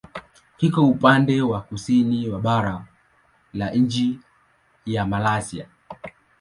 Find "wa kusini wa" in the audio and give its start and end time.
1.41-2.39